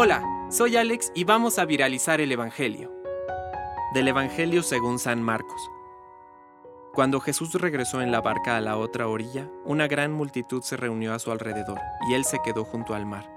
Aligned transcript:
Hola, 0.00 0.22
soy 0.48 0.76
Alex 0.76 1.10
y 1.14 1.24
vamos 1.24 1.58
a 1.58 1.64
viralizar 1.64 2.20
el 2.20 2.30
Evangelio. 2.30 2.92
Del 3.94 4.06
Evangelio 4.06 4.62
según 4.62 5.00
San 5.00 5.20
Marcos. 5.20 5.60
Cuando 6.94 7.18
Jesús 7.18 7.54
regresó 7.54 8.00
en 8.00 8.12
la 8.12 8.20
barca 8.20 8.56
a 8.56 8.60
la 8.60 8.76
otra 8.76 9.08
orilla, 9.08 9.50
una 9.64 9.88
gran 9.88 10.12
multitud 10.12 10.62
se 10.62 10.76
reunió 10.76 11.14
a 11.14 11.18
su 11.18 11.32
alrededor 11.32 11.80
y 12.08 12.14
él 12.14 12.24
se 12.24 12.38
quedó 12.44 12.64
junto 12.64 12.94
al 12.94 13.06
mar. 13.06 13.28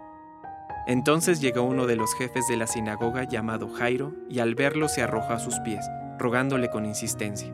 Entonces 0.88 1.42
llegó 1.42 1.64
uno 1.64 1.88
de 1.88 1.96
los 1.96 2.14
jefes 2.14 2.46
de 2.48 2.58
la 2.58 2.68
sinagoga 2.68 3.24
llamado 3.24 3.68
Jairo 3.68 4.14
y 4.30 4.38
al 4.38 4.54
verlo 4.54 4.88
se 4.88 5.02
arrojó 5.02 5.34
a 5.34 5.40
sus 5.40 5.58
pies, 5.62 5.84
rogándole 6.20 6.70
con 6.70 6.86
insistencia. 6.86 7.52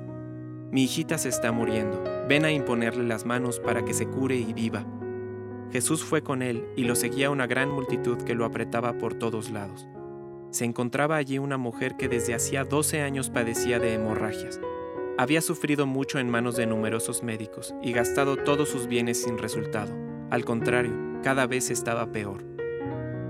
Mi 0.71 0.83
hijita 0.83 1.17
se 1.17 1.29
está 1.29 1.53
muriendo, 1.53 2.03
ven 2.27 2.43
a 2.43 2.51
imponerle 2.51 3.05
las 3.05 3.25
manos 3.25 3.61
para 3.61 3.85
que 3.85 3.93
se 3.93 4.07
cure 4.07 4.35
y 4.35 4.51
viva. 4.51 4.85
Jesús 5.71 6.03
fue 6.03 6.21
con 6.23 6.41
él 6.41 6.65
y 6.75 6.83
lo 6.83 6.95
seguía 6.95 7.29
una 7.29 7.47
gran 7.47 7.69
multitud 7.69 8.17
que 8.23 8.35
lo 8.35 8.45
apretaba 8.45 8.97
por 8.97 9.15
todos 9.15 9.49
lados. 9.49 9.87
Se 10.51 10.65
encontraba 10.65 11.17
allí 11.17 11.39
una 11.39 11.57
mujer 11.57 11.97
que 11.97 12.07
desde 12.07 12.33
hacía 12.33 12.63
12 12.63 13.01
años 13.01 13.29
padecía 13.29 13.79
de 13.79 13.93
hemorragias. 13.93 14.61
Había 15.17 15.41
sufrido 15.41 15.85
mucho 15.85 16.19
en 16.19 16.29
manos 16.29 16.55
de 16.55 16.67
numerosos 16.67 17.21
médicos 17.21 17.75
y 17.81 17.91
gastado 17.91 18.37
todos 18.37 18.69
sus 18.69 18.87
bienes 18.87 19.21
sin 19.21 19.37
resultado. 19.37 19.93
Al 20.29 20.45
contrario, 20.45 20.93
cada 21.21 21.47
vez 21.47 21.69
estaba 21.69 22.11
peor. 22.11 22.45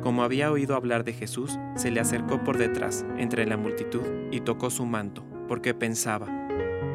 Como 0.04 0.24
había 0.24 0.52
oído 0.52 0.76
hablar 0.76 1.04
de 1.04 1.14
Jesús, 1.14 1.58
se 1.76 1.90
le 1.90 2.00
acercó 2.00 2.44
por 2.44 2.58
detrás, 2.58 3.06
entre 3.18 3.46
la 3.46 3.58
multitud, 3.58 4.04
y 4.32 4.42
tocó 4.42 4.70
su 4.70 4.86
manto, 4.86 5.26
porque 5.48 5.74
pensaba, 5.74 6.28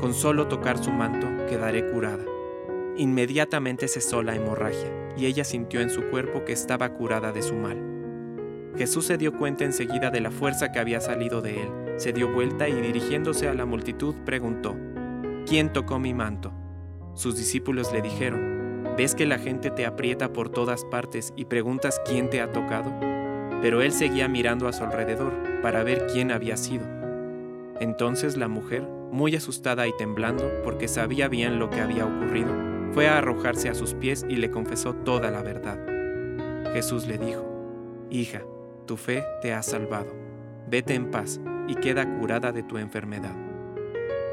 con 0.01 0.15
solo 0.15 0.47
tocar 0.47 0.79
su 0.83 0.93
manto 0.93 1.29
quedaré 1.47 1.87
curada. 1.91 2.25
Inmediatamente 2.97 3.89
cesó 3.89 4.23
la 4.23 4.37
hemorragia, 4.37 4.91
y 5.17 5.27
ella 5.27 5.45
sintió 5.45 5.81
en 5.81 5.91
su 5.91 6.03
cuerpo 6.11 6.45
que 6.45 6.53
estaba 6.53 6.95
curada 6.95 7.33
de 7.33 7.43
su 7.43 7.55
mal. 7.55 7.93
Jesús 8.77 9.07
se 9.07 9.19
dio 9.19 9.37
cuenta 9.37 9.65
enseguida 9.65 10.11
de 10.11 10.21
la 10.21 10.31
fuerza 10.31 10.73
que 10.73 10.79
había 10.79 11.01
salido 11.01 11.43
de 11.43 11.63
él, 11.63 11.69
se 11.97 12.13
dio 12.13 12.33
vuelta 12.33 12.69
y 12.69 12.81
dirigiéndose 12.81 13.49
a 13.49 13.55
la 13.55 13.67
multitud 13.67 14.15
preguntó, 14.25 14.77
¿quién 15.47 15.73
tocó 15.73 15.99
mi 15.99 16.15
manto? 16.15 16.53
Sus 17.15 17.37
discípulos 17.37 17.93
le 17.93 18.01
dijeron, 18.01 18.95
¿ves 18.97 19.15
que 19.15 19.27
la 19.27 19.39
gente 19.39 19.71
te 19.71 19.85
aprieta 19.85 20.33
por 20.33 20.49
todas 20.49 20.85
partes 20.87 21.35
y 21.37 21.45
preguntas 21.45 22.01
quién 22.07 22.31
te 22.31 22.41
ha 22.41 22.51
tocado? 22.51 22.91
Pero 23.61 23.83
él 23.83 23.93
seguía 23.93 24.27
mirando 24.29 24.67
a 24.67 24.73
su 24.73 24.83
alrededor 24.83 25.33
para 25.61 25.85
ver 25.85 26.07
quién 26.07 26.33
había 26.33 26.57
sido. 26.57 26.87
Entonces 27.79 28.37
la 28.37 28.49
mujer, 28.49 28.83
muy 29.11 29.37
asustada 29.37 29.87
y 29.87 29.97
temblando 29.97 30.51
porque 30.65 30.89
sabía 30.89 31.29
bien 31.29 31.59
lo 31.59 31.69
que 31.69 31.81
había 31.81 32.07
ocurrido, 32.07 32.72
fue 32.93 33.09
a 33.09 33.19
arrojarse 33.19 33.71
a 33.71 33.75
sus 33.75 33.95
pies 33.95 34.25
y 34.29 34.37
le 34.37 34.51
confesó 34.51 34.95
toda 34.95 35.31
la 35.31 35.43
verdad. 35.43 35.79
Jesús 36.75 37.07
le 37.07 37.19
dijo, 37.19 37.49
Hija, 38.11 38.43
tu 38.87 38.97
fe 38.97 39.25
te 39.41 39.55
ha 39.55 39.63
salvado. 39.63 40.13
Vete 40.69 40.95
en 40.95 41.11
paz 41.11 41.41
y 41.69 41.75
queda 41.77 42.19
curada 42.19 42.53
de 42.53 42.63
tu 42.63 42.77
enfermedad. 42.77 43.35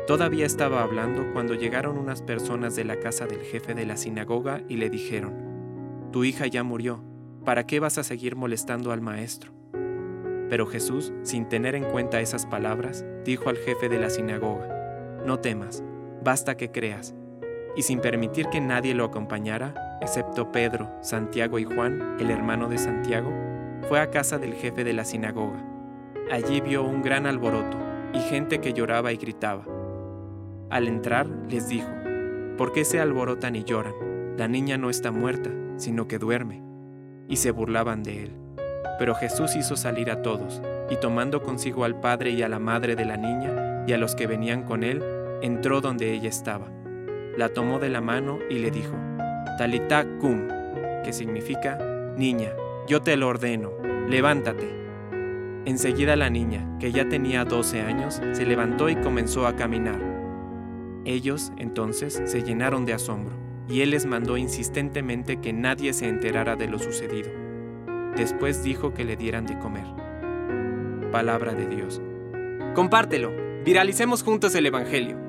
Todavía 0.07 0.45
estaba 0.45 0.81
hablando 0.81 1.31
cuando 1.31 1.53
llegaron 1.53 1.97
unas 1.97 2.21
personas 2.21 2.75
de 2.75 2.83
la 2.83 2.99
casa 2.99 3.27
del 3.27 3.41
jefe 3.41 3.73
de 3.75 3.85
la 3.85 3.95
sinagoga 3.95 4.61
y 4.67 4.75
le 4.77 4.89
dijeron, 4.89 6.09
Tu 6.11 6.25
hija 6.25 6.47
ya 6.47 6.63
murió, 6.63 7.01
¿para 7.45 7.65
qué 7.65 7.79
vas 7.79 7.97
a 7.97 8.03
seguir 8.03 8.35
molestando 8.35 8.91
al 8.91 9.01
maestro? 9.01 9.53
Pero 10.49 10.65
Jesús, 10.65 11.13
sin 11.21 11.47
tener 11.47 11.75
en 11.75 11.85
cuenta 11.85 12.19
esas 12.19 12.45
palabras, 12.45 13.05
dijo 13.23 13.49
al 13.49 13.57
jefe 13.57 13.87
de 13.87 13.99
la 13.99 14.09
sinagoga, 14.09 15.21
No 15.25 15.39
temas, 15.39 15.83
basta 16.23 16.57
que 16.57 16.71
creas 16.71 17.13
y 17.79 17.81
sin 17.81 18.01
permitir 18.01 18.49
que 18.49 18.59
nadie 18.59 18.93
lo 18.93 19.05
acompañara, 19.05 19.97
excepto 20.01 20.51
Pedro, 20.51 20.91
Santiago 21.01 21.59
y 21.59 21.63
Juan, 21.63 22.17
el 22.19 22.29
hermano 22.29 22.67
de 22.67 22.77
Santiago, 22.77 23.31
fue 23.87 24.01
a 24.01 24.11
casa 24.11 24.37
del 24.37 24.53
jefe 24.53 24.83
de 24.83 24.91
la 24.91 25.05
sinagoga. 25.05 25.63
Allí 26.29 26.59
vio 26.59 26.83
un 26.83 27.01
gran 27.01 27.25
alboroto 27.25 27.77
y 28.13 28.19
gente 28.19 28.59
que 28.59 28.73
lloraba 28.73 29.13
y 29.13 29.15
gritaba. 29.15 29.63
Al 30.69 30.89
entrar 30.89 31.27
les 31.47 31.69
dijo, 31.69 31.87
¿por 32.57 32.73
qué 32.73 32.83
se 32.83 32.99
alborotan 32.99 33.55
y 33.55 33.63
lloran? 33.63 33.93
La 34.35 34.49
niña 34.49 34.77
no 34.77 34.89
está 34.89 35.11
muerta, 35.11 35.49
sino 35.77 36.05
que 36.05 36.19
duerme. 36.19 36.61
Y 37.29 37.37
se 37.37 37.51
burlaban 37.51 38.03
de 38.03 38.23
él. 38.23 38.35
Pero 38.99 39.15
Jesús 39.15 39.55
hizo 39.55 39.77
salir 39.77 40.11
a 40.11 40.21
todos, 40.21 40.61
y 40.89 40.97
tomando 40.97 41.41
consigo 41.43 41.85
al 41.85 42.01
padre 42.01 42.31
y 42.31 42.41
a 42.41 42.49
la 42.49 42.59
madre 42.59 42.97
de 42.97 43.05
la 43.05 43.15
niña, 43.15 43.85
y 43.87 43.93
a 43.93 43.97
los 43.97 44.15
que 44.15 44.27
venían 44.27 44.63
con 44.63 44.83
él, 44.83 45.01
entró 45.41 45.79
donde 45.79 46.11
ella 46.11 46.27
estaba 46.27 46.77
la 47.39 47.47
tomó 47.47 47.79
de 47.79 47.87
la 47.87 48.01
mano 48.01 48.39
y 48.49 48.59
le 48.59 48.69
dijo, 48.69 48.93
Talita 49.57 50.05
cum, 50.19 50.49
que 51.05 51.13
significa, 51.13 51.77
Niña, 52.17 52.51
yo 52.85 53.01
te 53.01 53.15
lo 53.15 53.29
ordeno, 53.29 53.71
levántate. 54.09 54.69
Enseguida 55.63 56.17
la 56.17 56.29
niña, 56.29 56.77
que 56.81 56.91
ya 56.91 57.07
tenía 57.07 57.45
12 57.45 57.79
años, 57.79 58.21
se 58.33 58.45
levantó 58.45 58.89
y 58.89 58.97
comenzó 58.97 59.47
a 59.47 59.55
caminar. 59.55 60.01
Ellos, 61.05 61.53
entonces, 61.55 62.21
se 62.25 62.43
llenaron 62.43 62.85
de 62.85 62.91
asombro, 62.91 63.37
y 63.69 63.81
él 63.81 63.91
les 63.91 64.05
mandó 64.05 64.35
insistentemente 64.35 65.39
que 65.39 65.53
nadie 65.53 65.93
se 65.93 66.09
enterara 66.09 66.57
de 66.57 66.67
lo 66.67 66.77
sucedido. 66.77 67.31
Después 68.17 68.63
dijo 68.65 68.93
que 68.93 69.05
le 69.05 69.15
dieran 69.15 69.45
de 69.45 69.57
comer. 69.59 69.85
Palabra 71.13 71.53
de 71.53 71.67
Dios. 71.67 72.01
Compártelo, 72.75 73.31
viralicemos 73.63 74.23
juntos 74.23 74.53
el 74.55 74.65
Evangelio. 74.65 75.28